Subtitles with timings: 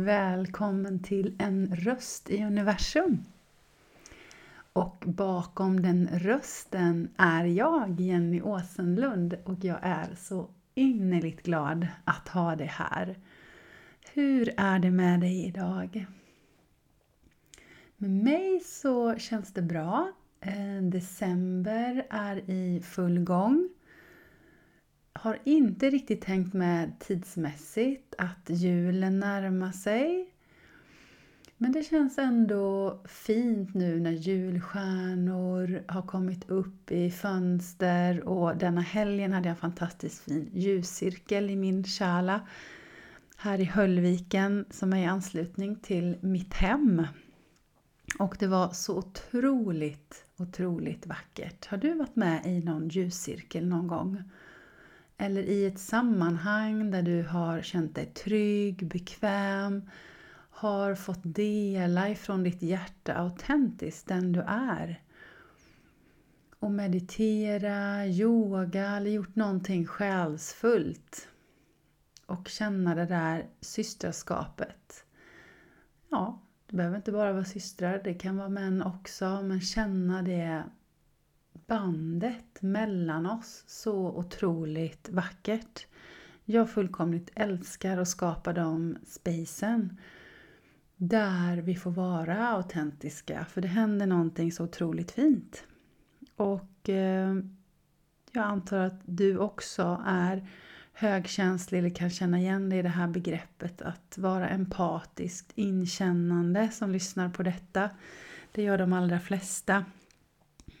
[0.00, 3.24] Välkommen till En röst i universum.
[4.72, 12.28] Och bakom den rösten är jag, Jenny Åsenlund, och jag är så innerligt glad att
[12.28, 13.18] ha dig här.
[14.12, 16.06] Hur är det med dig idag?
[17.96, 20.12] Med mig så känns det bra.
[20.40, 23.68] Eh, december är i full gång
[25.22, 30.30] har inte riktigt tänkt med tidsmässigt att julen närmar sig.
[31.56, 38.80] Men det känns ändå fint nu när julstjärnor har kommit upp i fönster och denna
[38.80, 42.40] helgen hade jag en fantastiskt fin ljuscirkel i min kärla
[43.36, 47.06] här i Höllviken som är i anslutning till mitt hem.
[48.18, 51.66] Och det var så otroligt, otroligt vackert.
[51.66, 54.22] Har du varit med i någon ljuscirkel någon gång?
[55.18, 59.90] Eller i ett sammanhang där du har känt dig trygg, bekväm,
[60.50, 65.02] har fått dela ifrån ditt hjärta autentiskt den du är.
[66.58, 71.28] Och meditera, yoga eller gjort någonting själsfullt.
[72.26, 75.04] Och känna det där systraskapet.
[76.10, 80.64] Ja, det behöver inte bara vara systrar, det kan vara män också, men känna det
[81.66, 85.86] bandet mellan oss så otroligt vackert.
[86.44, 90.00] Jag fullkomligt älskar att skapa de spacen
[90.96, 95.64] där vi får vara autentiska för det händer någonting så otroligt fint.
[96.36, 97.34] Och eh,
[98.32, 100.48] jag antar att du också är
[100.92, 106.90] högkänslig eller kan känna igen dig i det här begreppet att vara empatiskt inkännande som
[106.90, 107.90] lyssnar på detta.
[108.52, 109.84] Det gör de allra flesta.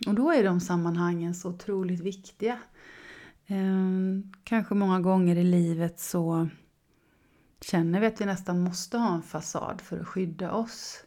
[0.06, 2.58] Och då är de sammanhangen så otroligt viktiga.
[3.46, 6.48] Ehm, kanske många gånger i livet så
[7.60, 11.04] känner vi att vi nästan måste ha en fasad för att skydda oss.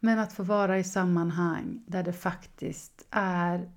[0.00, 3.70] Men att få vara i sammanhang där det faktiskt är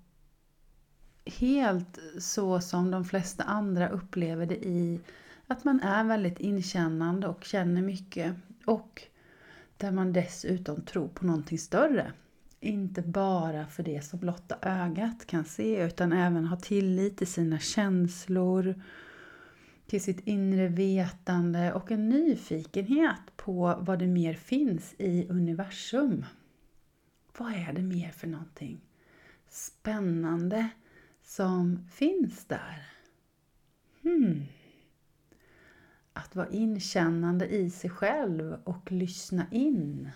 [1.25, 4.99] helt så som de flesta andra upplever det i
[5.47, 9.03] att man är väldigt inkännande och känner mycket och
[9.77, 12.11] där man dessutom tror på någonting större.
[12.59, 17.59] Inte bara för det som blotta ögat kan se utan även ha tillit till sina
[17.59, 18.81] känslor,
[19.85, 26.25] till sitt inre vetande och en nyfikenhet på vad det mer finns i universum.
[27.37, 28.81] Vad är det mer för någonting
[29.49, 30.69] spännande
[31.23, 32.89] som finns där?
[34.01, 34.43] Hmm.
[36.13, 40.09] Att vara inkännande i sig själv och lyssna in.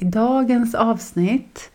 [0.00, 1.70] I dagens avsnitt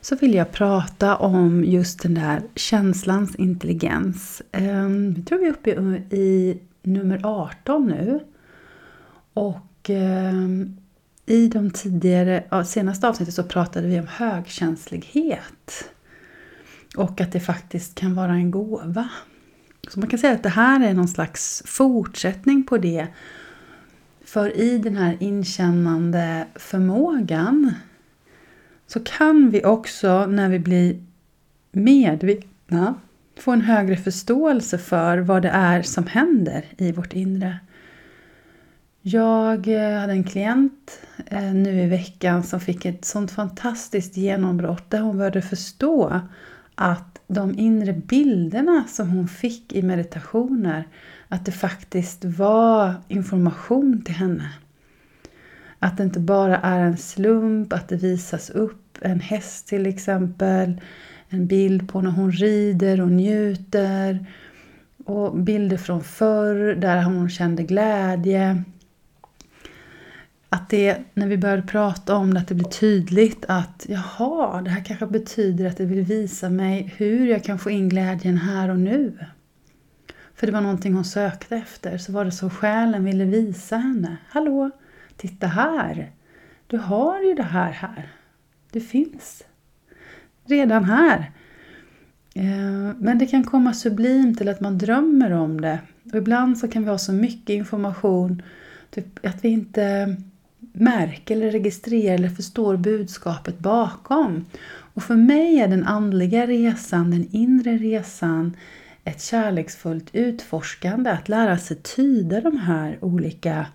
[0.00, 4.42] så vill jag prata om just den där känslans intelligens.
[4.52, 5.70] Ehm, jag tror vi är uppe
[6.16, 8.20] i nummer 18 nu.
[9.32, 10.76] Och ehm,
[11.26, 15.90] i de tidigare, senaste avsnittet så pratade vi om högkänslighet.
[16.96, 19.08] Och att det faktiskt kan vara en gåva.
[19.88, 23.06] Så man kan säga att det här är någon slags fortsättning på det
[24.24, 27.74] för i den här inkännande förmågan
[28.86, 31.04] så kan vi också när vi blir
[31.72, 32.94] medvetna
[33.38, 37.58] få en högre förståelse för vad det är som händer i vårt inre.
[39.02, 44.90] Jag eh, hade en klient eh, nu i veckan som fick ett sånt fantastiskt genombrott
[44.90, 46.20] där hon började förstå
[46.74, 50.88] att de inre bilderna som hon fick i meditationer
[51.32, 54.52] att det faktiskt var information till henne.
[55.78, 60.80] Att det inte bara är en slump att det visas upp en häst till exempel.
[61.28, 64.26] En bild på när hon rider och njuter.
[65.04, 68.64] Och bilder från förr där hon kände glädje.
[70.48, 74.70] Att det, när vi började prata om det, att det blir tydligt att jaha, det
[74.70, 78.68] här kanske betyder att det vill visa mig hur jag kan få in glädjen här
[78.68, 79.18] och nu.
[80.42, 81.98] För det var någonting hon sökte efter.
[81.98, 84.16] Så var det så själen ville visa henne.
[84.28, 84.70] Hallå,
[85.16, 86.10] titta här.
[86.66, 88.12] Du har ju det här här.
[88.72, 89.42] Du finns
[90.44, 91.30] redan här.
[92.34, 95.78] Eh, men det kan komma sublimt till att man drömmer om det.
[96.12, 98.42] Och ibland så kan vi ha så mycket information
[98.90, 100.16] typ att vi inte
[100.72, 104.44] märker eller registrerar eller förstår budskapet bakom.
[104.94, 108.56] Och för mig är den andliga resan, den inre resan,
[109.04, 113.66] ett kärleksfullt utforskande, att lära sig tyda de här olika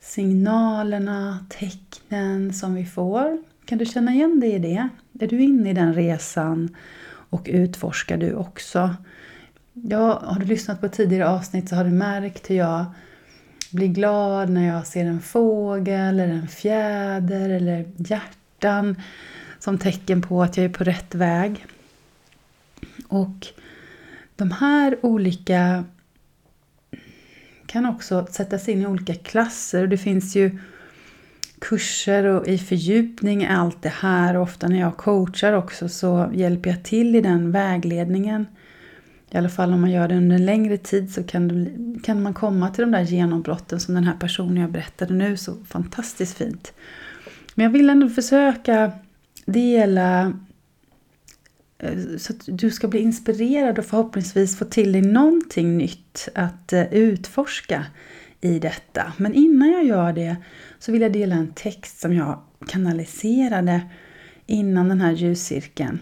[0.00, 3.42] signalerna, tecknen som vi får.
[3.64, 4.88] Kan du känna igen dig i det?
[5.20, 6.76] Är du inne i den resan
[7.30, 8.96] och utforskar du också?
[9.72, 12.84] Ja, har du lyssnat på tidigare avsnitt så har du märkt hur jag
[13.70, 19.02] blir glad när jag ser en fågel eller en fjäder eller hjärtan
[19.58, 21.66] som tecken på att jag är på rätt väg.
[23.08, 23.46] Och
[24.36, 25.84] de här olika
[27.66, 29.86] kan också sättas in i olika klasser.
[29.86, 30.58] Det finns ju
[31.58, 34.36] kurser och i fördjupning är allt det här.
[34.36, 38.46] Och ofta när jag coachar också så hjälper jag till i den vägledningen.
[39.30, 42.22] I alla fall om man gör det under en längre tid så kan, det, kan
[42.22, 45.36] man komma till de där genombrotten som den här personen jag berättade nu.
[45.36, 46.72] Så fantastiskt fint.
[47.54, 48.92] Men jag vill ändå försöka
[49.46, 50.32] dela
[51.84, 56.72] Eh, så att du ska bli inspirerad och förhoppningsvis få till dig någonting nytt att
[56.72, 57.86] eh, utforska
[58.40, 59.12] i detta.
[59.16, 60.36] Men innan jag gör det
[60.78, 63.80] så vill jag dela en text som jag kanaliserade
[64.46, 65.98] innan den här ljuscirkeln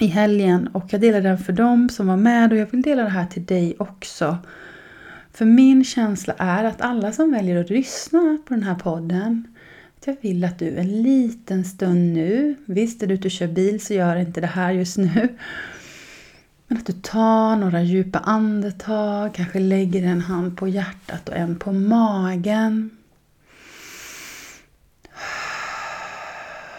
[0.00, 3.02] i helgen och jag delade den för dem som var med och jag vill dela
[3.02, 4.38] det här till dig också.
[5.32, 9.54] För min känsla är att alla som väljer att lyssna på den här podden
[10.04, 13.80] jag vill att du en liten stund nu, visst är du ute och kör bil
[13.80, 15.28] så gör inte det här just nu.
[16.66, 21.58] Men att du tar några djupa andetag, kanske lägger en hand på hjärtat och en
[21.58, 22.90] på magen.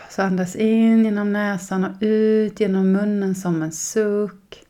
[0.09, 4.63] Så andas in genom näsan och ut genom munnen som en suck.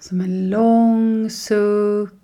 [0.00, 2.15] Som en lång suck.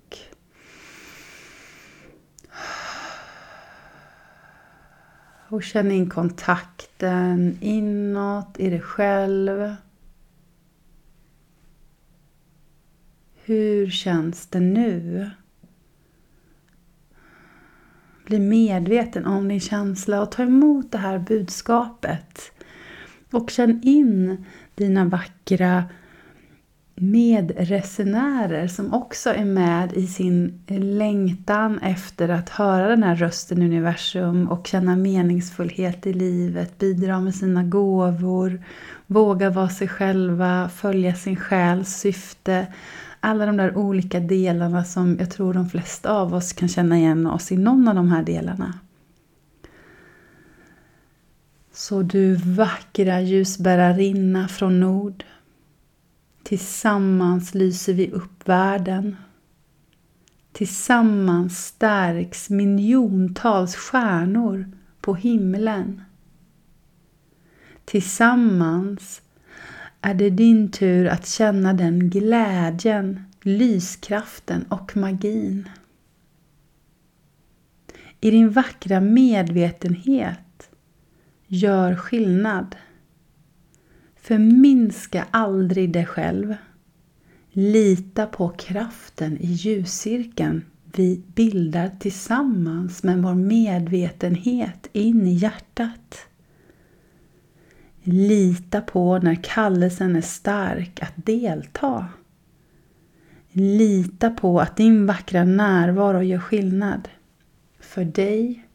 [5.53, 9.75] Och känn in kontakten inåt i dig själv.
[13.45, 15.31] Hur känns det nu?
[18.27, 22.53] Bli medveten om din känsla och ta emot det här budskapet.
[23.31, 24.45] Och känn in
[24.75, 25.85] dina vackra
[27.03, 33.65] medresenärer som också är med i sin längtan efter att höra den här rösten i
[33.65, 38.63] universum och känna meningsfullhet i livet, bidra med sina gåvor,
[39.07, 42.67] våga vara sig själva, följa sin själs syfte,
[43.21, 47.27] alla de där olika delarna som jag tror de flesta av oss kan känna igen
[47.27, 48.75] oss i någon av de här delarna.
[51.73, 55.25] Så du vackra ljusbärarinna från nord.
[56.43, 59.17] Tillsammans lyser vi upp världen.
[60.53, 66.03] Tillsammans stärks miljontals stjärnor på himlen.
[67.85, 69.23] Tillsammans
[70.01, 75.69] är det din tur att känna den glädjen, lyskraften och magin.
[78.21, 80.71] I din vackra medvetenhet
[81.47, 82.77] gör skillnad.
[84.23, 86.57] Förminska aldrig dig själv.
[87.51, 96.19] Lita på kraften i ljuscirkeln vi bildar tillsammans med vår medvetenhet in i hjärtat.
[98.03, 102.09] Lita på när kallelsen är stark att delta.
[103.53, 107.09] Lita på att din vackra närvaro gör skillnad
[107.81, 108.67] för dig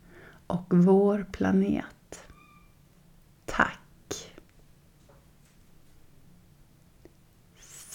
[0.47, 2.27] och vår planet.
[3.45, 3.86] Tack!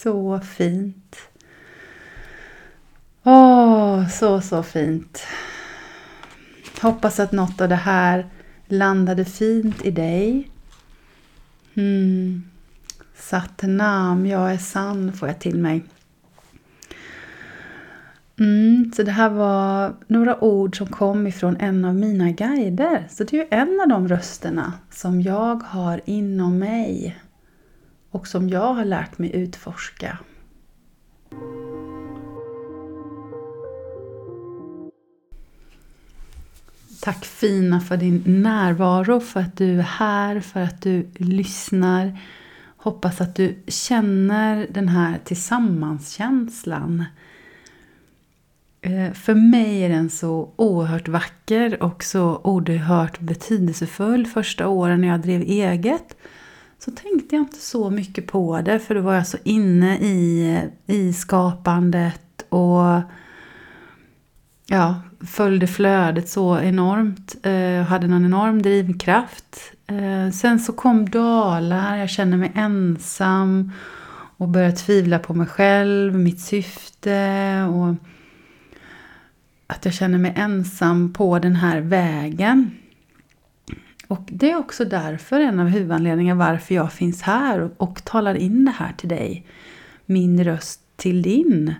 [0.03, 1.17] Så fint!
[3.23, 5.23] Åh, så så fint!
[6.81, 8.29] Hoppas att något av det här
[8.67, 10.49] landade fint i dig.
[11.73, 12.43] Mm.
[13.15, 15.83] Satnam, jag är sann, får jag till mig.
[18.39, 23.07] Mm, så det här var några ord som kom ifrån en av mina guider.
[23.09, 27.17] Så det är ju en av de rösterna som jag har inom mig
[28.13, 30.17] och som jag har lärt mig utforska.
[37.01, 42.19] Tack fina för din närvaro, för att du är här, för att du lyssnar.
[42.77, 47.05] Hoppas att du känner den här tillsammanskänslan.
[48.81, 54.27] Eh, för mig är den så oerhört vacker och så oerhört betydelsefull.
[54.27, 56.15] Första åren när jag drev eget
[56.85, 60.59] så tänkte jag inte så mycket på det för då var jag så inne i,
[60.87, 63.01] i skapandet och
[64.65, 67.35] ja, följde flödet så enormt.
[67.43, 69.57] Eh, hade någon enorm drivkraft.
[69.87, 73.71] Eh, sen så kom dalar, jag kände mig ensam
[74.37, 77.95] och började tvivla på mig själv, mitt syfte och
[79.67, 82.71] att jag känner mig ensam på den här vägen.
[84.13, 88.35] Och det är också därför en av huvudanledningarna varför jag finns här och, och talar
[88.35, 89.45] in det här till dig.
[90.05, 91.73] Min röst till din.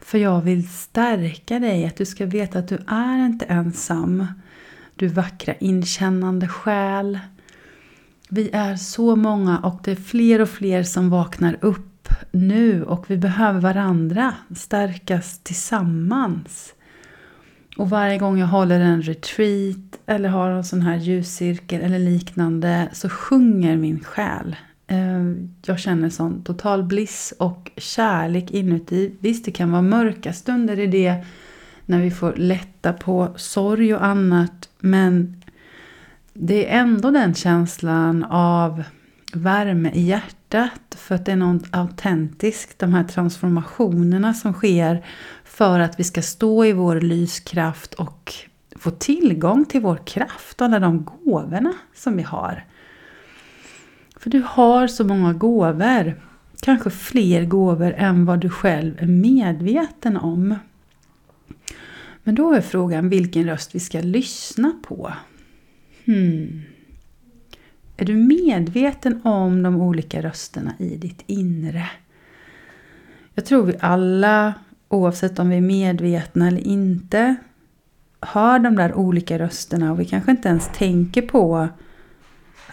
[0.00, 4.26] För jag vill stärka dig, att du ska veta att du är inte ensam.
[4.94, 7.18] Du vackra inkännande själ.
[8.28, 13.10] Vi är så många och det är fler och fler som vaknar upp nu och
[13.10, 16.74] vi behöver varandra stärkas tillsammans.
[17.78, 22.88] Och varje gång jag håller en retreat eller har en sån här ljuscirkel eller liknande
[22.92, 24.56] så sjunger min själ.
[24.86, 25.22] Eh,
[25.66, 29.14] jag känner sån total bliss och kärlek inuti.
[29.20, 31.24] Visst, det kan vara mörka stunder i det
[31.86, 34.68] när vi får lätta på sorg och annat.
[34.80, 35.42] Men
[36.32, 38.82] det är ändå den känslan av
[39.32, 40.37] värme i hjärtat.
[40.96, 42.78] För att det är något autentiskt.
[42.78, 45.04] De här transformationerna som sker
[45.44, 48.34] för att vi ska stå i vår lyskraft och
[48.76, 52.64] få tillgång till vår kraft och alla de gåvorna som vi har.
[54.16, 56.20] För du har så många gåvor.
[56.60, 60.54] Kanske fler gåvor än vad du själv är medveten om.
[62.22, 65.12] Men då är frågan vilken röst vi ska lyssna på.
[66.04, 66.62] Hmm.
[68.00, 71.90] Är du medveten om de olika rösterna i ditt inre?
[73.34, 74.54] Jag tror vi alla,
[74.88, 77.36] oavsett om vi är medvetna eller inte,
[78.20, 81.68] hör de där olika rösterna och vi kanske inte ens tänker på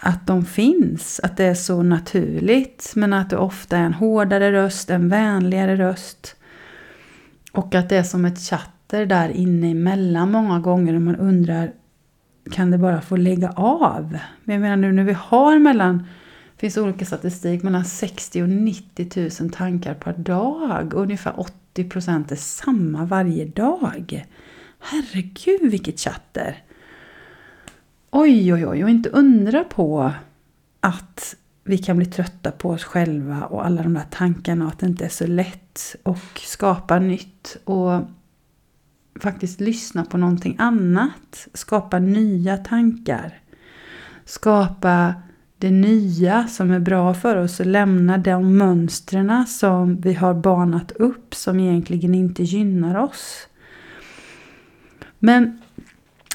[0.00, 2.92] att de finns, att det är så naturligt.
[2.96, 6.36] Men att det ofta är en hårdare röst, en vänligare röst.
[7.52, 11.72] Och att det är som ett chatter där inne emellan många gånger och man undrar
[12.50, 14.18] kan det bara få lägga av?
[14.44, 15.98] Men jag menar nu när vi har mellan,
[16.54, 20.94] det finns olika statistik, mellan 60 och 90 000 tankar per dag.
[20.94, 24.24] Och ungefär 80 procent är samma varje dag.
[24.78, 26.62] Herregud vilket chatter!
[28.10, 30.12] Oj, oj, oj, och inte undra på
[30.80, 34.78] att vi kan bli trötta på oss själva och alla de där tankarna och att
[34.78, 38.00] det inte är så lätt att skapa nytt och
[39.20, 41.48] faktiskt lyssna på någonting annat.
[41.54, 43.40] Skapa nya tankar.
[44.24, 45.14] Skapa
[45.58, 50.92] det nya som är bra för oss och lämna de mönstren som vi har banat
[50.92, 53.48] upp som egentligen inte gynnar oss.
[55.18, 55.58] Men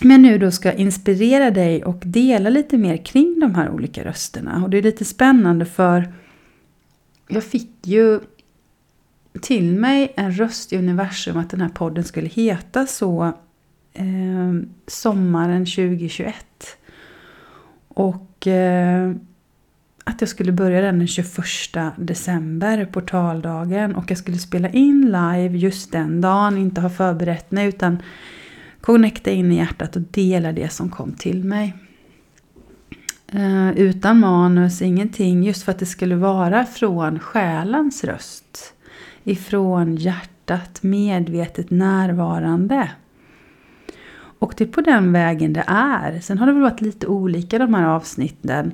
[0.03, 4.05] men nu då ska jag inspirera dig och dela lite mer kring de här olika
[4.05, 4.63] rösterna.
[4.63, 6.13] Och det är lite spännande för
[7.27, 8.19] jag fick ju
[9.41, 13.33] till mig en röst i universum att den här podden skulle heta så
[13.93, 14.53] eh,
[14.87, 16.35] sommaren 2021.
[17.87, 19.11] Och eh,
[20.03, 21.27] att jag skulle börja den den 21
[21.97, 23.95] december, portaldagen.
[23.95, 28.01] Och jag skulle spela in live just den dagen, inte ha förberett mig utan
[28.81, 31.73] connecta in i hjärtat och dela det som kom till mig.
[33.27, 38.73] Eh, utan manus, ingenting, just för att det skulle vara från själens röst.
[39.23, 42.91] Ifrån hjärtat, medvetet närvarande.
[44.41, 46.19] Och det är på den vägen det är.
[46.19, 48.71] Sen har det väl varit lite olika de här avsnitten.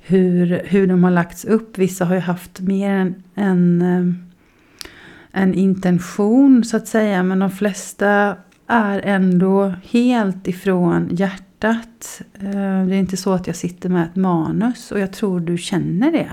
[0.00, 1.78] Hur, hur de har lagts upp.
[1.78, 3.82] Vissa har ju haft mer än en, en,
[5.32, 7.22] eh, en intention så att säga.
[7.22, 8.36] Men de flesta
[8.66, 12.22] är ändå helt ifrån hjärtat.
[12.34, 15.58] Eh, det är inte så att jag sitter med ett manus och jag tror du
[15.58, 16.30] känner det.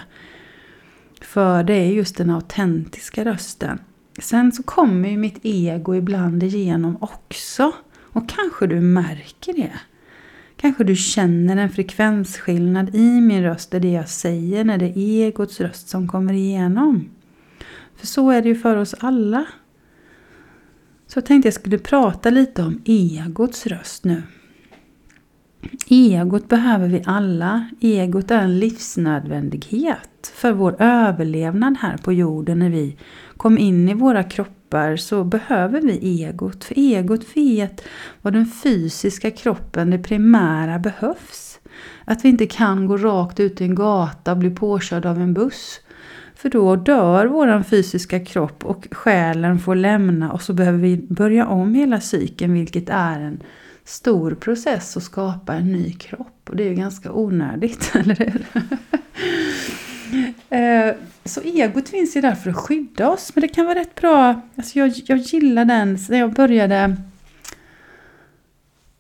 [1.26, 3.80] För det är just den autentiska rösten.
[4.20, 7.72] Sen så kommer ju mitt ego ibland igenom också.
[7.98, 9.80] Och kanske du märker det.
[10.56, 15.62] Kanske du känner en frekvensskillnad i min röst, det jag säger när det är egots
[15.62, 17.10] röst som kommer igenom.
[17.96, 19.46] För så är det ju för oss alla.
[21.08, 24.24] Så jag tänkte jag skulle prata lite om egots röst nu.
[25.88, 27.70] Egot behöver vi alla.
[27.82, 32.60] Egot är en livsnödvändighet för vår överlevnad här på jorden.
[32.60, 32.98] När vi
[33.38, 36.64] kom in i våra kroppar så behöver vi egot.
[36.64, 37.82] För egot vet
[38.22, 41.60] vad den fysiska kroppen, det primära, behövs.
[42.06, 45.34] Att vi inte kan gå rakt ut i en gata och bli påkörd av en
[45.34, 45.80] buss.
[46.36, 51.48] För då dör vår fysiska kropp och själen får lämna och så behöver vi börja
[51.48, 53.44] om hela cykeln vilket är en
[53.86, 56.50] stor process att skapa en ny kropp.
[56.50, 58.46] Och det är ju ganska onödigt, eller hur?
[60.50, 63.32] Eh, så egot finns ju där för att skydda oss.
[63.36, 64.42] Men det kan vara rätt bra.
[64.56, 65.98] Alltså jag, jag gillar den.
[66.10, 66.96] När jag började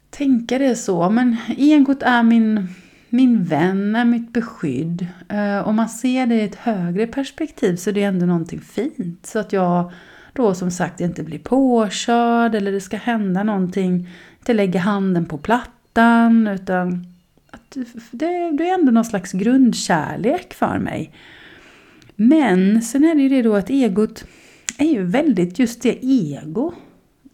[0.09, 1.09] tänka det så.
[1.09, 2.67] Men egot är min
[3.09, 5.07] min vän är mitt beskydd.
[5.29, 9.25] Eh, Om man ser det i ett högre perspektiv så är det ändå någonting fint.
[9.25, 9.91] Så att jag
[10.33, 14.09] då som sagt inte blir påkörd eller det ska hända någonting.
[14.45, 17.05] Inte lägga handen på plattan utan
[17.51, 17.77] att
[18.11, 21.11] det, det är ändå någon slags grundkärlek för mig.
[22.15, 24.25] Men sen är det ju det då att egot
[24.77, 26.73] är ju väldigt just det ego.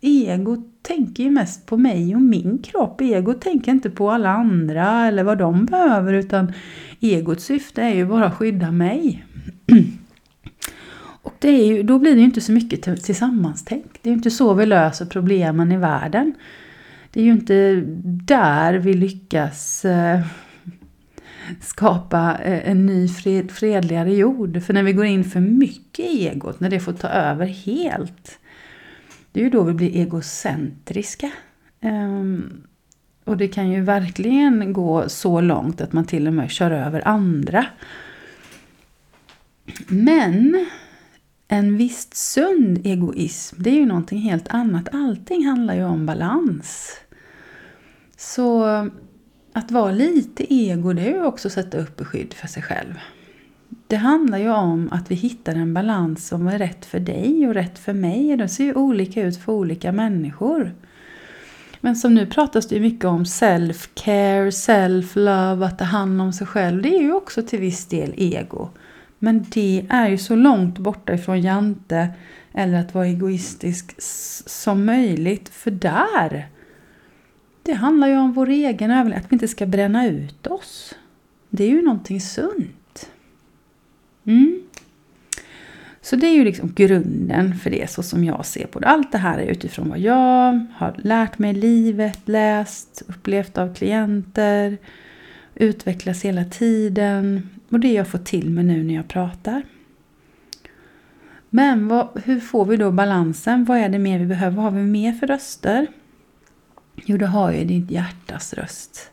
[0.01, 3.01] Ego tänker ju mest på mig och min kropp.
[3.01, 6.53] Ego tänker inte på alla andra eller vad de behöver utan
[7.00, 9.25] egots syfte är ju bara att skydda mig.
[11.24, 13.86] Och det är ju, då blir det ju inte så mycket tillsammans-tänk.
[14.01, 16.34] Det är ju inte så vi löser problemen i världen.
[17.12, 20.22] Det är ju inte där vi lyckas eh,
[21.60, 24.63] skapa eh, en ny fred, fredligare jord.
[24.63, 28.39] För när vi går in för mycket i egot, när det får ta över helt,
[29.32, 31.32] det är ju då vi blir egocentriska.
[31.82, 32.63] Ehm,
[33.24, 37.08] och det kan ju verkligen gå så långt att man till och med kör över
[37.08, 37.65] andra.
[39.88, 40.65] Men
[41.48, 44.88] en visst sund egoism, det är ju någonting helt annat.
[44.91, 47.00] Allting handlar ju om balans.
[48.24, 48.63] Så
[49.54, 53.00] att vara lite ego, det är ju också att sätta upp skydd för sig själv.
[53.88, 57.54] Det handlar ju om att vi hittar en balans som är rätt för dig och
[57.54, 58.38] rätt för mig.
[58.38, 60.74] Det ser ju olika ut för olika människor.
[61.80, 66.48] Men som nu pratas det ju mycket om self-care, self-love, att ta hand om sig
[66.48, 66.82] själv.
[66.82, 68.70] Det är ju också till viss del ego.
[69.20, 72.10] Men det är ju så långt borta ifrån Jante
[72.54, 73.96] eller att vara egoistisk
[74.46, 75.50] som möjligt.
[75.50, 76.50] För där,
[77.63, 80.96] det handlar ju om vår egen överlevnad, att vi inte ska bränna ut oss.
[81.50, 83.10] Det är ju någonting sunt.
[84.25, 84.62] Mm.
[86.01, 88.88] Så det är ju liksom grunden för det så som jag ser på det.
[88.88, 93.75] Allt det här är utifrån vad jag har lärt mig i livet, läst, upplevt av
[93.75, 94.77] klienter,
[95.56, 99.63] utvecklas hela tiden och det jag får till mig nu när jag pratar.
[101.50, 103.65] Men vad, hur får vi då balansen?
[103.65, 104.56] Vad är det mer vi behöver?
[104.56, 105.88] Vad har vi mer för röster?
[107.05, 109.12] Jo, du har ju ditt hjärtas röst.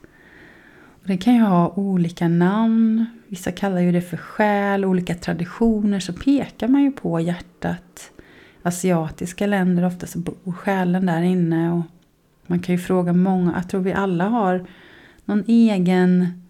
[1.03, 3.07] Och det kan ju ha olika namn.
[3.29, 4.85] Vissa kallar ju det för själ.
[4.85, 8.11] Olika traditioner så pekar man ju på hjärtat.
[8.63, 11.73] Asiatiska länder, ofta så bor själen där inne.
[11.73, 11.83] Och
[12.47, 14.67] man kan ju fråga många, jag tror vi alla har
[15.25, 16.43] någon egen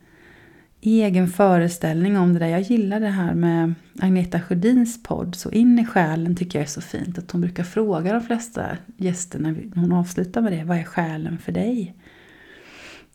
[0.80, 2.46] egen föreställning om det där.
[2.46, 6.70] Jag gillar det här med Agneta Sjödins podd, Så in i själen tycker jag är
[6.70, 7.18] så fint.
[7.18, 10.64] Att hon brukar fråga de flesta gäster när hon avslutar med det.
[10.64, 11.94] Vad är själen för dig?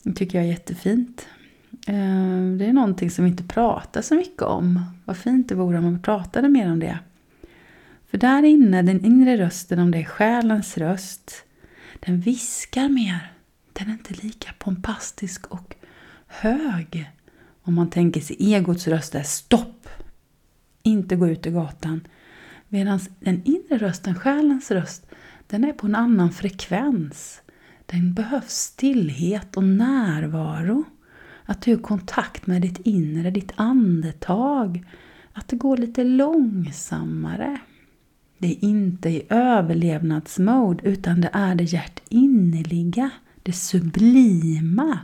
[0.02, 1.26] Det tycker jag är jättefint.
[1.86, 4.80] Eh, det är någonting som vi inte pratar så mycket om.
[5.04, 6.98] Vad fint det vore om man pratade mer om det.
[8.10, 11.44] För där inne, den inre rösten, om det är själens röst,
[12.00, 13.32] den viskar mer.
[13.72, 15.74] Den är inte lika pompastisk och
[16.26, 17.10] hög.
[17.66, 19.88] Om man tänker sig egots röst är stopp!
[20.82, 22.00] Inte gå ut i gatan.
[22.68, 25.06] Medan den inre rösten, själens röst,
[25.46, 27.42] den är på en annan frekvens.
[27.86, 30.84] Den behövs stillhet och närvaro.
[31.44, 34.84] Att du har kontakt med ditt inre, ditt andetag.
[35.32, 37.58] Att det går lite långsammare.
[38.38, 43.10] Det är inte i överlevnadsmode utan det är det hjärtinnerliga,
[43.42, 44.98] det sublima.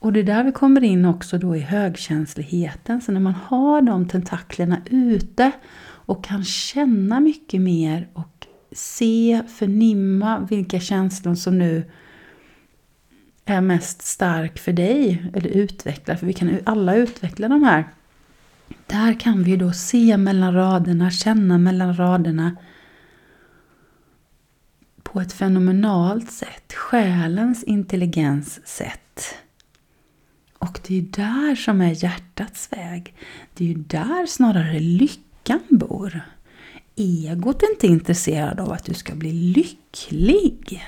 [0.00, 3.00] Och det är där vi kommer in också då i högkänsligheten.
[3.00, 10.46] Så när man har de tentaklerna ute och kan känna mycket mer och se, förnimma
[10.50, 11.84] vilka känslor som nu
[13.44, 17.84] är mest stark för dig eller utvecklar, för vi kan alla utveckla de här.
[18.86, 22.56] Där kan vi då se mellan raderna, känna mellan raderna
[25.02, 29.09] på ett fenomenalt sätt, själens intelligens sätt.
[30.60, 33.14] Och det är där som är hjärtats väg.
[33.54, 36.20] Det är ju där snarare lyckan bor.
[36.96, 40.84] Egot är inte intresserad av att du ska bli lycklig.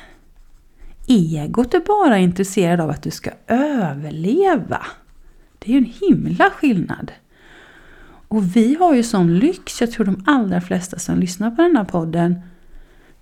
[1.09, 4.87] Egot är bara intresserad av att du ska överleva.
[5.59, 7.13] Det är ju en himla skillnad.
[8.29, 11.77] Och vi har ju sån lyx, jag tror de allra flesta som lyssnar på den
[11.77, 12.41] här podden,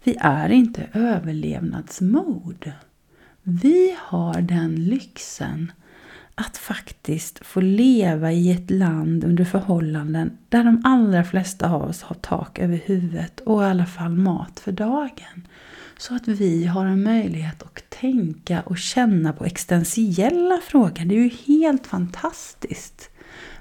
[0.04, 2.72] vi är inte överlevnadsmode.
[3.42, 5.72] Vi har den lyxen
[6.40, 12.02] att faktiskt få leva i ett land under förhållanden där de allra flesta av oss
[12.02, 15.46] har tak över huvudet och i alla fall mat för dagen.
[15.98, 21.04] Så att vi har en möjlighet att tänka och känna på existentiella frågor.
[21.04, 23.10] Det är ju helt fantastiskt.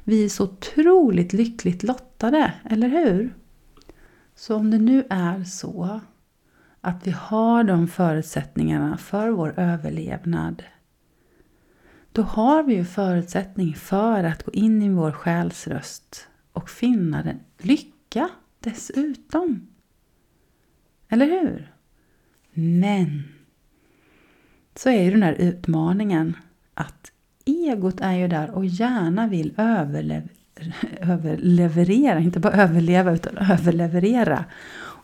[0.03, 3.33] Vi är så otroligt lyckligt lottade, eller hur?
[4.35, 5.99] Så om det nu är så
[6.81, 10.63] att vi har de förutsättningarna för vår överlevnad
[12.11, 17.39] då har vi ju förutsättning för att gå in i vår själsröst och finna den
[17.57, 19.67] lycka dessutom.
[21.09, 21.73] Eller hur?
[22.53, 23.23] Men
[24.75, 26.37] så är ju den här utmaningen
[26.73, 27.11] att
[27.45, 30.27] egot är ju där och gärna vill överlev
[31.01, 34.45] överleverera, inte bara överleva utan överleverera.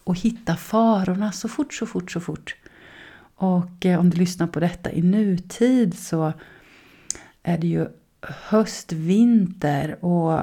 [0.04, 2.56] Och hitta farorna så fort, så fort, så fort.
[3.36, 6.34] Och eh, om du lyssnar på detta i nutid så
[7.48, 7.88] är det ju
[8.22, 10.40] höst, vinter och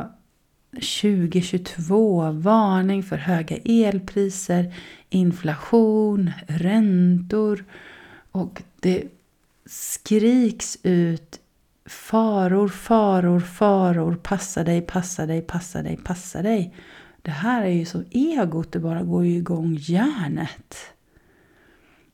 [0.72, 4.74] 2022 varning för höga elpriser,
[5.10, 7.64] inflation, räntor
[8.32, 9.04] och det
[9.66, 11.40] skriks ut
[11.86, 16.74] faror, faror, faror, passa dig, passa dig, passa dig, passa dig.
[17.22, 20.76] Det här är ju som egot, det bara går ju igång hjärnet.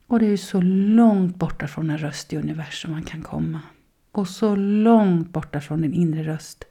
[0.07, 3.61] Och det är ju så långt borta från en röst i universum man kan komma.
[4.19, 6.65] Och så långt borta från din inre röst.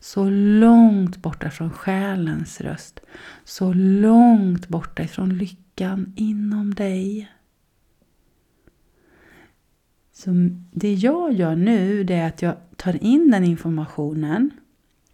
[0.00, 3.00] Så långt borta från själens röst.
[3.44, 7.32] Så långt borta ifrån lyckan inom dig.
[10.12, 10.30] Så
[10.72, 14.50] det jag gör nu det är att jag tar in den informationen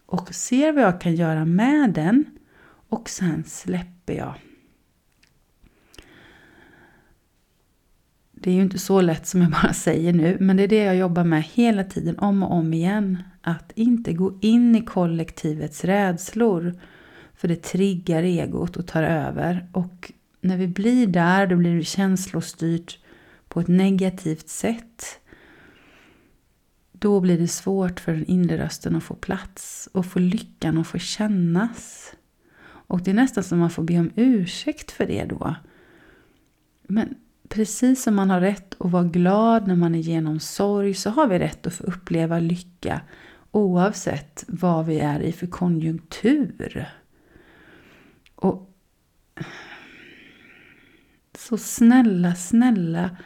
[0.07, 2.25] och ser vad jag kan göra med den
[2.89, 4.35] och sen släpper jag.
[8.43, 10.85] Det är ju inte så lätt som jag bara säger nu, men det är det
[10.85, 13.23] jag jobbar med hela tiden, om och om igen.
[13.43, 16.75] Att inte gå in i kollektivets rädslor,
[17.35, 19.69] för det triggar egot och tar över.
[19.73, 22.99] Och när vi blir där, då blir det känslostyrt
[23.49, 25.21] på ett negativt sätt.
[26.93, 30.87] Då blir det svårt för den inre rösten att få plats och få lyckan att
[30.87, 32.13] få kännas.
[32.63, 35.55] Och det är nästan som man får be om ursäkt för det då.
[36.83, 37.15] Men
[37.51, 41.27] precis som man har rätt att vara glad när man är genom sorg så har
[41.27, 43.01] vi rätt att få uppleva lycka
[43.51, 46.89] oavsett vad vi är i för konjunktur.
[48.35, 48.67] Och
[51.39, 53.17] Så snälla, snälla,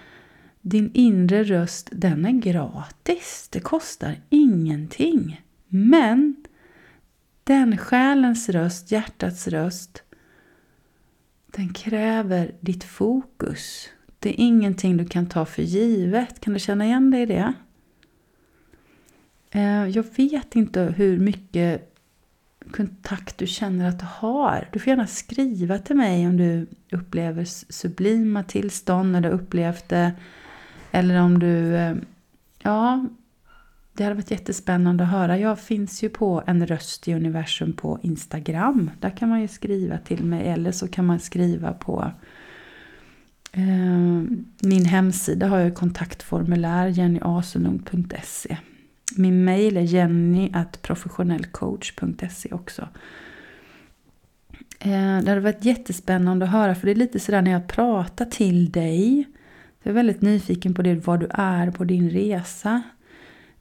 [0.60, 3.48] din inre röst den är gratis.
[3.52, 5.44] Det kostar ingenting.
[5.68, 6.36] Men
[7.44, 10.02] den själens röst, hjärtats röst,
[11.46, 13.88] den kräver ditt fokus.
[14.24, 16.40] Det är ingenting du kan ta för givet.
[16.40, 17.52] Kan du känna igen dig i det?
[19.50, 21.94] Eh, jag vet inte hur mycket
[22.72, 24.68] kontakt du känner att du har.
[24.72, 30.12] Du får gärna skriva till mig om du upplever sublima tillstånd när du upplevt det.
[30.90, 31.96] Eller om du, eh,
[32.62, 33.06] ja,
[33.92, 35.38] det hade varit jättespännande att höra.
[35.38, 38.90] Jag finns ju på en röst i universum på Instagram.
[39.00, 42.10] Där kan man ju skriva till mig eller så kan man skriva på eh,
[43.56, 44.22] Eh,
[44.60, 48.56] min hemsida har jag kontaktformulär jennyaselund.se.
[49.16, 52.88] Min mail är jenny.professionellcoach.se också.
[54.78, 58.24] Eh, det hade varit jättespännande att höra för det är lite sådär när jag pratar
[58.24, 59.24] till dig.
[59.82, 62.82] Jag är väldigt nyfiken på det, var du är på din resa.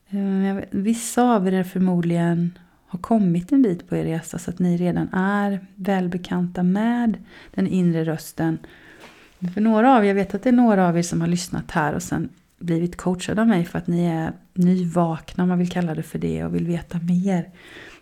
[0.10, 4.77] Eh, vissa av er förmodligen har kommit en bit på er resa så att ni
[4.77, 7.17] redan är välbekanta med
[7.51, 8.58] den inre rösten.
[9.53, 11.71] För några av er, jag vet att det är några av er som har lyssnat
[11.71, 12.29] här och sen
[12.60, 16.19] blivit coachade av mig för att ni är nyvakna, om man vill kalla det för
[16.19, 17.49] det, och vill veta mer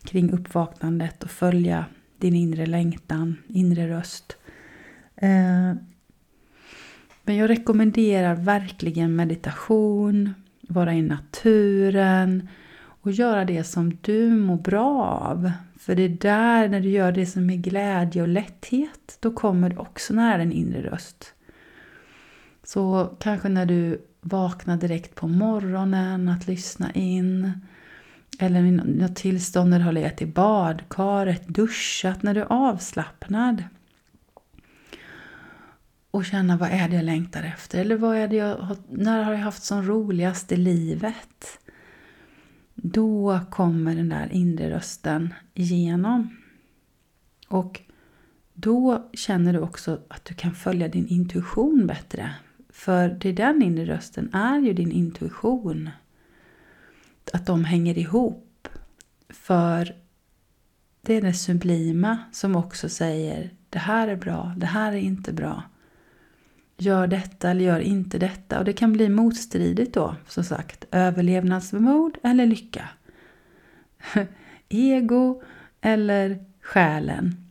[0.04, 1.86] kring uppvaknandet och följa
[2.18, 4.38] din inre längtan, inre röst.
[5.16, 5.74] Eh,
[7.24, 12.48] men jag rekommenderar verkligen meditation, vara i naturen
[13.02, 15.52] och göra det som du mår bra av.
[15.82, 19.70] För det är där, när du gör det som är glädje och lätthet, då kommer
[19.70, 21.34] du också nära din inre röst.
[22.64, 27.52] Så kanske när du vaknar direkt på morgonen, att lyssna in.
[28.40, 33.64] Eller i något tillstånd när du har legat i badkaret, duschat, när du är avslappnad.
[36.12, 37.80] Och känna vad är det jag längtar efter?
[37.80, 41.60] Eller vad är det jag har, när har jag haft som roligast i livet?
[42.82, 46.38] Då kommer den där inre rösten igenom.
[47.48, 47.82] Och
[48.54, 52.36] då känner du också att du kan följa din intuition bättre.
[52.70, 55.90] För det är den inre rösten är ju din intuition.
[57.34, 58.68] Att de hänger ihop.
[59.30, 59.96] För
[61.02, 65.34] det är det sublima som också säger det här är bra, det här är inte
[65.34, 65.64] bra.
[66.82, 68.60] Gör detta eller gör inte detta.
[68.60, 70.86] Och det kan bli motstridigt då, som sagt.
[70.92, 72.90] Överlevnadsmod eller lycka.
[74.70, 75.42] Ego
[75.82, 77.50] eller själen.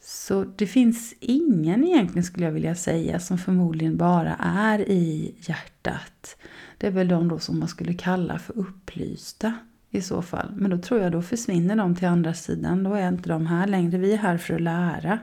[0.00, 6.36] Så det finns ingen egentligen skulle jag vilja säga som förmodligen bara är i hjärtat.
[6.78, 9.54] Det är väl de då som man skulle kalla för upplysta
[9.90, 10.52] i så fall.
[10.56, 12.82] Men då tror jag då försvinner de till andra sidan.
[12.82, 13.98] Då är inte de här längre.
[13.98, 15.18] Vi är här för att lära.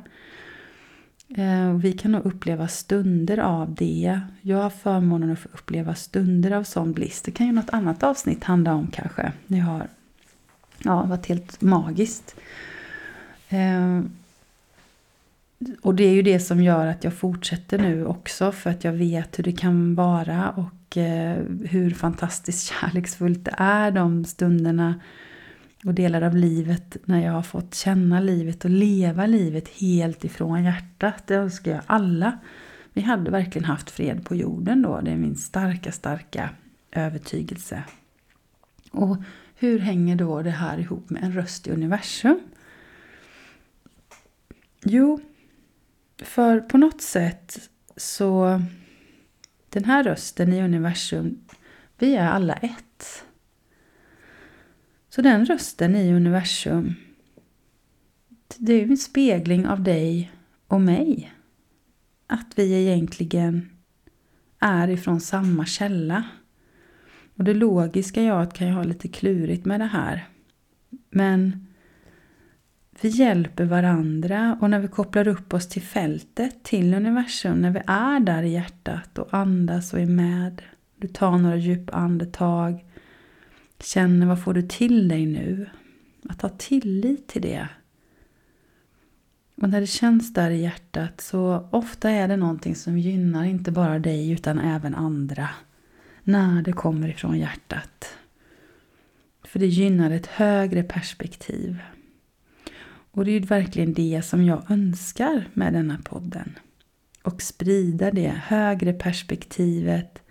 [1.35, 4.21] Eh, vi kan nog uppleva stunder av det.
[4.41, 7.21] Jag har förmånen att få uppleva stunder av sån bliss.
[7.21, 9.31] Det kan ju något annat avsnitt handla om kanske.
[9.47, 9.87] Det har
[10.83, 12.35] ja, varit helt magiskt.
[13.49, 14.01] Eh,
[15.81, 18.93] och det är ju det som gör att jag fortsätter nu också för att jag
[18.93, 24.99] vet hur det kan vara och eh, hur fantastiskt kärleksfullt det är de stunderna
[25.85, 30.63] och delar av livet när jag har fått känna livet och leva livet helt ifrån
[30.63, 31.27] hjärtat.
[31.27, 32.39] Det önskar jag alla.
[32.93, 35.01] Vi hade verkligen haft fred på jorden då.
[35.01, 36.49] Det är min starka, starka
[36.91, 37.83] övertygelse.
[38.91, 39.17] Och
[39.55, 42.39] hur hänger då det här ihop med en röst i universum?
[44.83, 45.19] Jo,
[46.17, 48.61] för på något sätt så
[49.69, 51.39] den här rösten i universum,
[51.97, 53.25] vi är alla ett.
[55.15, 56.95] Så den rösten i universum,
[58.57, 60.31] det är en spegling av dig
[60.67, 61.33] och mig.
[62.27, 63.69] Att vi egentligen
[64.59, 66.23] är ifrån samma källa.
[67.35, 70.27] Och det logiska jaget kan ju ha lite klurigt med det här.
[71.09, 71.67] Men
[73.01, 77.81] vi hjälper varandra och när vi kopplar upp oss till fältet, till universum, när vi
[77.87, 80.61] är där i hjärtat och andas och är med.
[80.97, 82.85] Du tar några djupa andetag.
[83.83, 85.69] Känner vad får du till dig nu?
[86.29, 87.67] Att ha tillit till det.
[89.55, 93.71] Och när det känns där i hjärtat så ofta är det någonting som gynnar inte
[93.71, 95.49] bara dig utan även andra.
[96.23, 98.17] När det kommer ifrån hjärtat.
[99.43, 101.79] För det gynnar ett högre perspektiv.
[103.11, 106.59] Och det är ju verkligen det som jag önskar med denna podden.
[107.23, 110.22] Och sprida det högre perspektivet,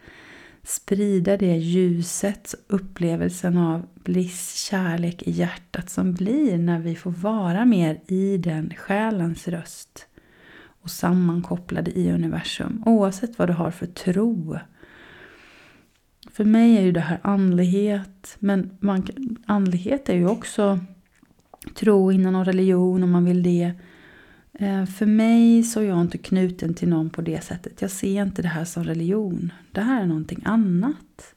[0.64, 7.64] sprida det ljuset, upplevelsen av bliss, kärlek i hjärtat som blir när vi får vara
[7.64, 10.06] mer i den själens röst
[10.82, 14.58] och sammankopplade i universum, oavsett vad du har för tro.
[16.30, 19.06] För mig är ju det här andlighet, men man,
[19.46, 20.80] andlighet är ju också
[21.74, 23.72] tro inom någon religion om man vill det.
[24.62, 27.82] Eh, för mig så är jag inte knuten till någon på det sättet.
[27.82, 29.52] Jag ser inte det här som religion.
[29.72, 31.34] Det här är någonting annat.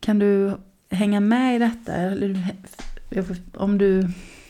[0.00, 0.56] Kan du
[0.90, 1.92] hänga med i detta?
[3.54, 4.02] Om du,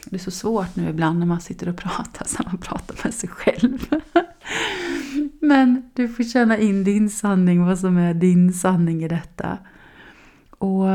[0.04, 3.14] det är så svårt nu ibland när man sitter och pratar så man pratar med
[3.14, 3.86] sig själv.
[5.40, 9.58] Men du får känna in din sanning, vad som är din sanning i detta.
[10.50, 10.86] Och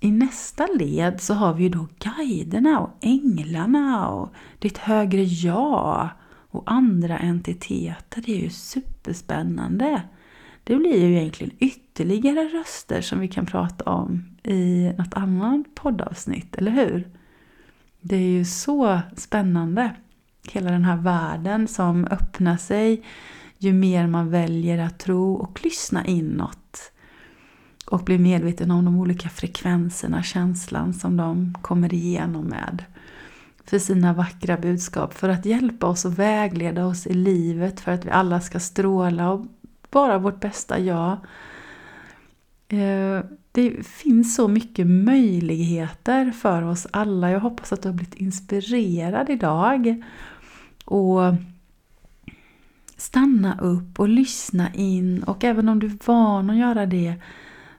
[0.00, 6.08] i nästa led så har vi ju då guiderna och änglarna och ditt högre jag
[6.50, 8.22] och andra entiteter.
[8.26, 10.02] Det är ju superspännande.
[10.64, 16.56] Det blir ju egentligen ytterligare röster som vi kan prata om i något annat poddavsnitt,
[16.56, 17.08] eller hur?
[18.00, 19.94] Det är ju så spännande.
[20.52, 23.04] Hela den här världen som öppnar sig
[23.58, 26.92] ju mer man väljer att tro och lyssna inåt
[27.90, 32.84] och bli medveten om de olika frekvenserna, känslan som de kommer igenom med
[33.64, 38.04] för sina vackra budskap, för att hjälpa oss och vägleda oss i livet, för att
[38.04, 39.46] vi alla ska stråla och
[39.90, 41.12] vara vårt bästa jag.
[42.68, 47.30] Eh, det finns så mycket möjligheter för oss alla.
[47.30, 50.04] Jag hoppas att du har blivit inspirerad idag.
[50.84, 51.20] Och
[52.96, 57.14] stanna upp och lyssna in och även om du är van att göra det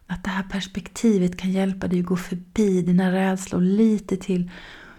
[0.10, 4.52] att det här perspektivet kan hjälpa dig att gå förbi dina rädslor lite till.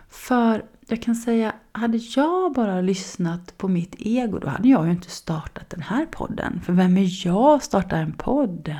[0.08, 4.90] För jag kan säga, hade jag bara lyssnat på mitt ego då hade jag ju
[4.90, 6.60] inte startat den här podden.
[6.60, 8.76] För vem är jag att starta en podd?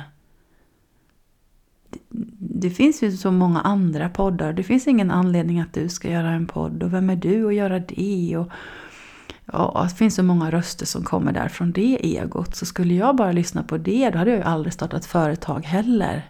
[1.89, 1.99] Det,
[2.39, 4.53] det finns ju så många andra poddar.
[4.53, 6.83] Det finns ingen anledning att du ska göra en podd.
[6.83, 8.37] Och vem är du att göra det?
[8.37, 8.51] Och,
[9.45, 12.55] ja, det finns så många röster som kommer där från det egot.
[12.55, 16.29] Så skulle jag bara lyssna på det, då hade jag ju aldrig startat företag heller.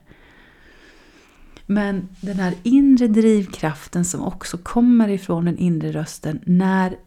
[1.66, 6.98] Men den här inre drivkraften som också kommer ifrån den inre rösten, när,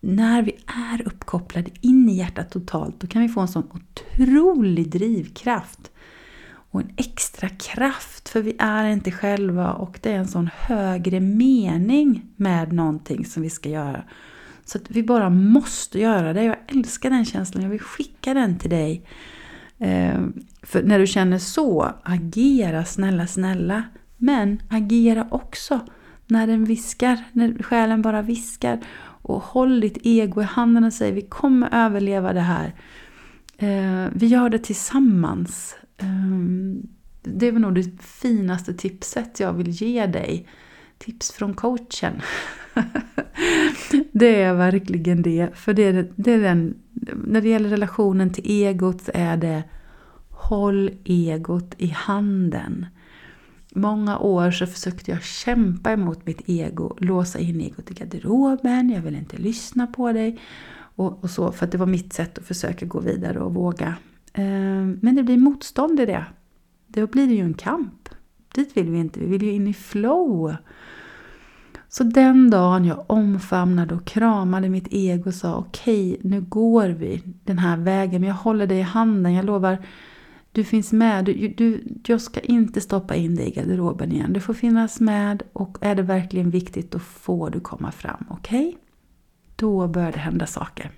[0.00, 4.90] när vi är uppkopplade in i hjärtat totalt, då kan vi få en sån otrolig
[4.90, 5.90] drivkraft.
[6.72, 11.20] Och en extra kraft, för vi är inte själva och det är en sån högre
[11.20, 14.02] mening med någonting som vi ska göra.
[14.72, 16.44] Så att vi bara måste göra det.
[16.44, 19.06] Jag älskar den känslan, jag vill skicka den till dig.
[19.78, 20.20] Eh,
[20.62, 23.84] för när du känner så, agera snälla, snälla.
[24.16, 25.80] Men agera också
[26.26, 28.80] när den viskar, när själen bara viskar.
[29.22, 32.74] Och håll ditt ego i handen och säg vi kommer överleva det här.
[33.56, 35.76] Eh, vi gör det tillsammans.
[35.96, 36.06] Eh,
[37.22, 40.48] det är nog det finaste tipset jag vill ge dig.
[40.98, 42.20] Tips från coachen.
[44.12, 45.48] det är verkligen det.
[45.54, 46.74] För det är, det är den,
[47.24, 49.62] när det gäller relationen till egot så är det
[50.30, 52.86] håll egot i handen.
[53.74, 59.02] många år så försökte jag kämpa emot mitt ego, låsa in egot i garderoben, jag
[59.02, 60.40] vill inte lyssna på dig.
[60.94, 63.94] Och, och så, för att det var mitt sätt att försöka gå vidare och våga.
[64.32, 66.24] Ehm, men det blir motstånd i det.
[66.86, 68.08] Då blir det ju en kamp.
[68.54, 70.54] Dit vill vi inte, vi vill ju in i flow.
[71.94, 76.88] Så den dagen jag omfamnade och kramade mitt ego och sa okej, okay, nu går
[76.88, 79.78] vi den här vägen, men jag håller dig i handen, jag lovar
[80.52, 81.24] du finns med.
[81.24, 84.32] Du, du, jag ska inte stoppa in dig i garderoben igen.
[84.32, 88.24] Du får finnas med och är det verkligen viktigt då får du komma fram.
[88.30, 88.68] Okej?
[88.68, 88.80] Okay?
[89.56, 90.90] Då börjar det hända saker.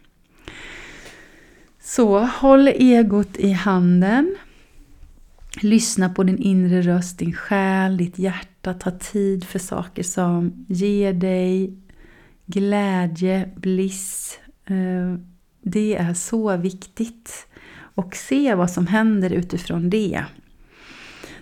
[1.81, 4.37] Så håll egot i handen.
[5.61, 8.75] Lyssna på din inre röst, din själ, ditt hjärta.
[8.75, 11.79] Ta tid för saker som ger dig
[12.47, 14.39] glädje, bliss.
[14.67, 15.19] Eh,
[15.63, 17.47] det är så viktigt
[17.95, 20.25] och se vad som händer utifrån det.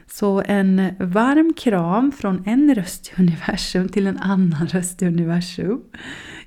[0.06, 5.80] Så en varm kram från en röst i universum till en annan röst i universum.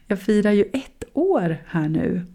[0.08, 2.25] Jag firar ju ett år här nu.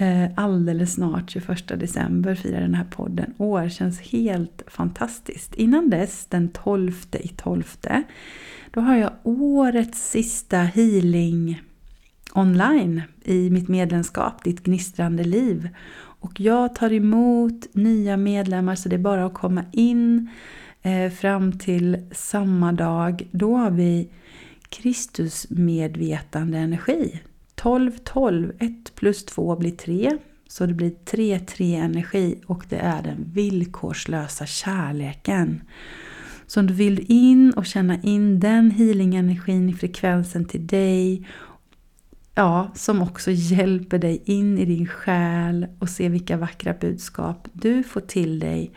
[0.00, 3.68] Eh, alldeles snart, 21 december, firar den här podden år.
[3.68, 5.54] Känns helt fantastiskt.
[5.54, 7.64] Innan dess, den 12 i 12,
[8.70, 11.62] då har jag årets sista healing
[12.34, 15.68] online i mitt medlemskap, Ditt gnistrande liv.
[15.98, 20.30] Och jag tar emot nya medlemmar så det är bara att komma in
[20.82, 23.28] eh, fram till samma dag.
[23.30, 24.08] Då har vi
[24.68, 27.20] Kristus medvetande energi.
[27.62, 30.18] 12, 12, 1 plus 2 blir 3.
[30.48, 35.62] Så det blir 3-3 energi och det är den villkorslösa kärleken.
[36.46, 41.26] Så om du vill in och känna in den healing-energin i frekvensen till dig
[42.34, 47.82] ja, som också hjälper dig in i din själ och se vilka vackra budskap du
[47.82, 48.72] får till dig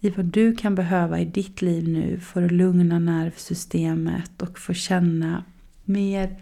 [0.00, 4.72] i vad du kan behöva i ditt liv nu för att lugna nervsystemet och få
[4.72, 5.44] känna
[5.84, 6.36] mer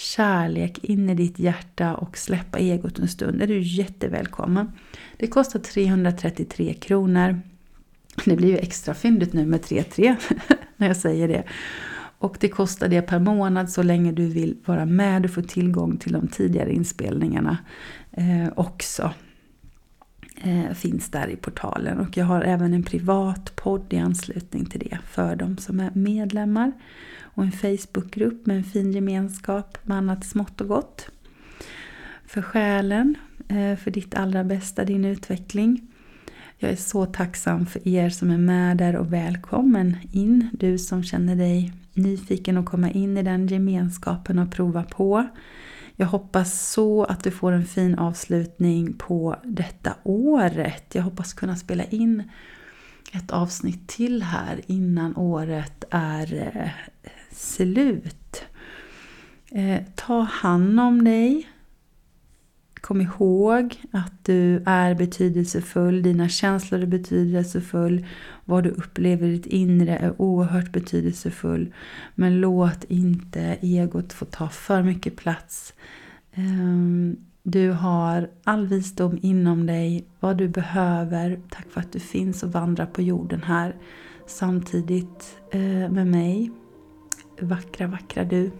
[0.00, 4.72] kärlek in i ditt hjärta och släppa egot en stund är du jättevälkommen.
[5.16, 7.40] Det kostar 333 kronor.
[8.24, 10.16] Det blir ju extra fyndigt nu med 3-3
[10.76, 11.44] när jag säger det.
[12.18, 15.22] Och det kostar det per månad så länge du vill vara med.
[15.22, 17.58] Du får tillgång till de tidigare inspelningarna
[18.12, 19.12] eh, också.
[20.42, 21.98] Eh, finns där i portalen.
[21.98, 25.90] Och jag har även en privat podd i anslutning till det för de som är
[25.94, 26.72] medlemmar.
[27.20, 31.10] Och en Facebookgrupp med en fin gemenskap med annat smått och gott.
[32.26, 33.14] För själen,
[33.48, 35.86] eh, för ditt allra bästa, din utveckling.
[36.58, 40.48] Jag är så tacksam för er som är med där och välkommen in.
[40.52, 45.28] Du som känner dig nyfiken att komma in i den gemenskapen och prova på.
[46.00, 50.94] Jag hoppas så att du får en fin avslutning på detta året.
[50.94, 52.30] Jag hoppas kunna spela in
[53.12, 56.70] ett avsnitt till här innan året är eh,
[57.32, 58.44] slut.
[59.50, 61.48] Eh, ta hand om dig.
[62.80, 68.06] Kom ihåg att du är betydelsefull, dina känslor är betydelsefull,
[68.44, 71.72] vad du upplever i ditt inre är oerhört betydelsefull.
[72.14, 75.74] Men låt inte egot få ta för mycket plats.
[76.34, 81.40] Ehm, du har all visdom inom dig, vad du behöver.
[81.50, 83.76] Tack för att du finns och vandrar på jorden här
[84.26, 86.50] samtidigt eh, med mig.
[87.40, 88.50] Vackra, vackra du.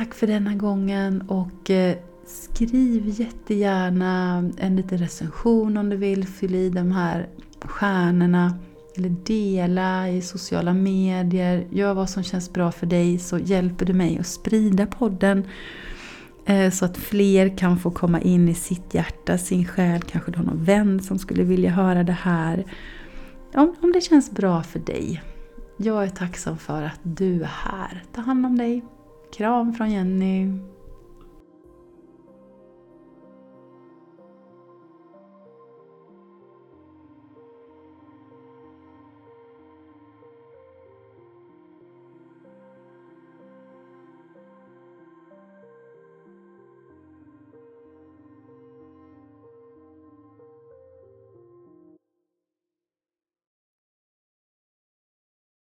[0.00, 6.26] Tack för denna gången och eh, skriv jättegärna en liten recension om du vill.
[6.26, 7.28] Fyll i de här
[7.60, 8.58] stjärnorna
[8.96, 11.66] eller dela i sociala medier.
[11.70, 15.44] Gör vad som känns bra för dig så hjälper du mig att sprida podden
[16.46, 20.02] eh, så att fler kan få komma in i sitt hjärta, sin själ.
[20.02, 22.64] Kanske du har någon vän som skulle vilja höra det här.
[23.54, 25.22] Om, om det känns bra för dig.
[25.76, 28.04] Jag är tacksam för att du är här.
[28.12, 28.84] Ta hand om dig.
[29.30, 30.52] Kram från Jenny.